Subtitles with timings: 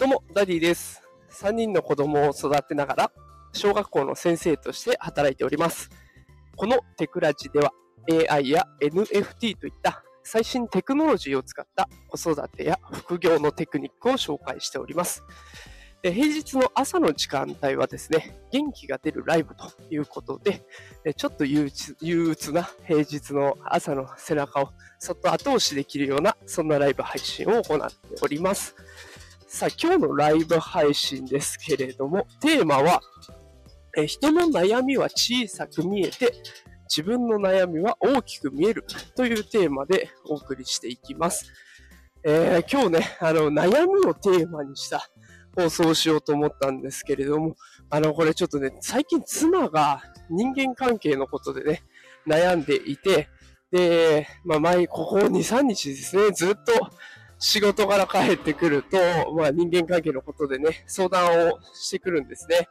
[0.00, 1.02] どうも、ダディです。
[1.30, 3.12] 3人の子供を育てながら、
[3.52, 5.90] 小学校の先生として働いております。
[6.56, 7.70] このテクラジでは、
[8.30, 15.22] AI や NFT といった最新テクノロジーを使った子育てや副業のテクニックを紹介しております。
[16.02, 20.62] 平日の朝の時間帯はですね、元気が出るライブということで、
[21.04, 28.74] でちょっと憂鬱憂鬱な平日の朝の背中をそっと後押しできるような、そんなライブ配信を行っております。
[29.52, 33.00] さあ、今日のライブ配信ですけれども、テーマは、
[33.98, 36.32] え人の悩みは小さく見えて、
[36.88, 38.84] 自分の悩みは大きく見える
[39.16, 41.50] というテーマでお送りしていきます。
[42.22, 45.10] えー今日ね、あの、悩みをテーマにした
[45.56, 47.56] 放送をしようと思ったんですけれども、
[47.90, 51.82] あの、これちょっとね、最近妻が人間関係のことでね、
[52.24, 53.28] 悩んでいて、
[53.72, 56.72] で、まあ、前、ここ2、3日ですね、ずっと
[57.40, 62.68] 仕事から帰ってくると、まあ、人間関係のことでね、相談をしてくるんですね。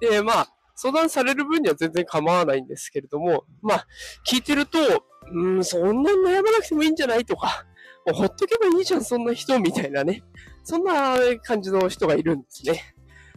[0.00, 3.86] で、まあ、相談される分には全然構わないんですけれども、まあ、
[4.26, 4.78] 聞いてると、
[5.32, 7.66] うん、そんな悩まなくてもいいんじゃないとか、
[8.06, 10.22] もうほっとけばいいじゃん、そんな人、みたいなね。
[10.64, 12.95] そんな感じの人がいるんですね。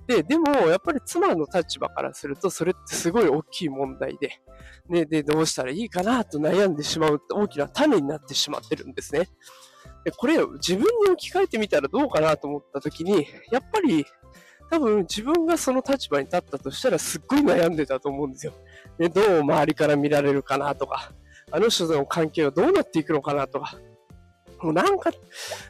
[0.10, 4.42] で、でも、やっぱり妻の立場からすると、それってすごい大きい問題で、
[4.90, 9.30] ね、で、どうしたらいいかなと悩んでしまう大きな種になってしまってるんですね。
[10.04, 14.04] で、これ自分に置き換えてみたらどうかなと思った時に、やっぱり、
[14.72, 18.54] 多分自分がその立場に立ったとしたらすっごい悩んでたと思うんですよ。
[18.98, 21.12] で、どう周りから見られるかなとか、
[21.52, 23.76] あの人との関係はどうなっていくのかなとか、
[24.62, 25.12] もうなんか、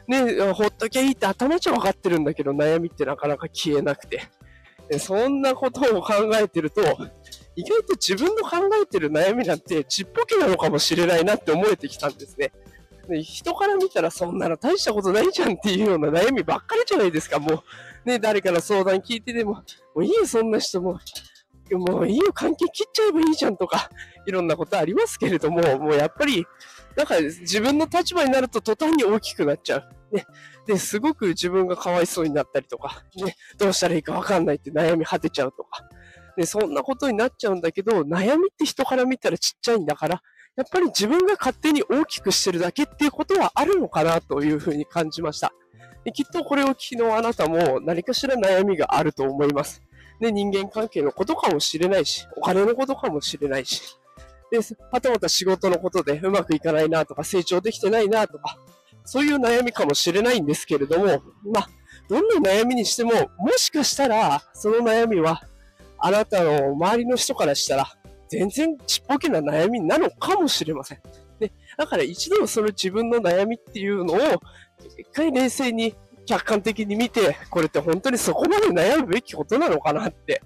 [0.08, 4.22] ね、ほっときゃいいって頭じゃ分かってるんだけど、悩みってなかなか消えなくて。
[4.98, 6.82] そんなことを考えてると、
[7.54, 12.50] 意外と自分の考えてる悩みなんてちっぽけなのかもしれないなって思えてきたんですね。
[13.08, 17.62] で人から見たらそんなの大したことないじゃんっていうような悩みばっかりじゃないですか、も
[18.04, 18.08] う。
[18.08, 19.62] ね、誰から相談聞いてでも、も
[19.96, 20.98] ういいよ、そんな人も。
[21.76, 23.90] もういいよ、関係切っちゃえばいいじゃんとか、
[24.26, 26.46] いろんなことありますけれども、もうやっぱり、
[26.96, 30.16] なんか自分の立場になると途端に大きくなっちゃう。
[30.16, 30.26] ね。
[30.66, 35.84] で、すごく自分がかわいそうになったりとか、ね、どうしたらいいかわかんないって悩み果てちゃうとか。
[36.36, 40.22] で、そんなことになっちゃうんだけど、悩みって人から見たらちっちゃいんだから、
[40.56, 45.52] やっぱり自分が勝手に大きくしてるだけっていうことはあるのかなというふうに感じました。
[46.12, 49.82] きっとこれを聞きのあなたも何かしら悩みがあると思います。
[50.20, 53.96] で、人間関係のことかもしれないし、お金のことかもしれないし、
[54.50, 54.58] で、
[54.90, 58.58] はたまた仕事のことでうまくいかないなとか、成長できてないなとか、
[59.04, 61.06] そういう悩みかもしれないんですけれども、
[61.52, 61.68] まあ、
[62.08, 65.42] どんな悩みにしても、もしかしたら、その悩みは、
[65.98, 67.86] あなたの周りの人からしたら、
[68.28, 70.98] 全然ちっぽけな悩みなのかもしれません。
[71.38, 74.18] で、だから一度その自分の悩みっていうのを、
[74.98, 75.94] 一回冷静に
[76.30, 80.40] 客観的に見て、これって本当にそこまで悩むべきことなのかなって、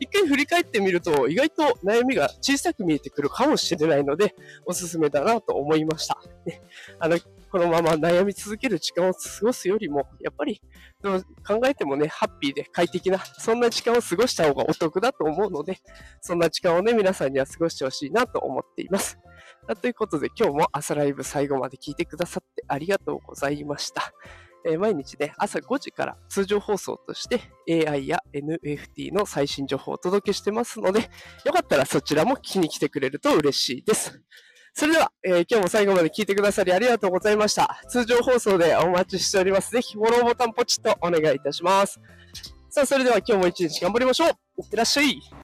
[0.00, 4.34] 一回振り返ってみると、意外と悩みが小さく見えてくるかもしれないので、
[4.66, 6.20] おすすめだなと思いました。
[6.44, 6.60] ね、
[6.98, 7.18] あの、
[7.52, 10.60] このまま悩み続ける時間を過ごすよりも、やっぱり、
[11.02, 15.78] どう考えてもね、ハッピーで快適な、そんな時間を過ごした方がお得だと思うので、
[16.20, 19.18] そんな時間をね、皆さんには過ごしてほしいなと思っています。
[19.80, 24.12] ということで、今日も朝ライブ最後まで聞いてくださってありがとうございました。
[24.66, 27.40] えー毎日ね、朝5時から通常放送として
[27.88, 31.10] AI や NFT の最新情報をお届けしてますので、
[31.44, 34.20] よかったらそちらも聞きに来てくれると嬉しいです。
[34.74, 37.80] それでは、えー今日も最後まで聞いてくださりありがとうございました。
[37.88, 39.70] 通常放送でお待ちしております。
[39.70, 42.00] ぜひフォローボタンポチッとお願いいたします。
[42.70, 44.32] さあ、それでは今日も一日頑張りましょうい
[44.66, 45.20] ってらっしゃい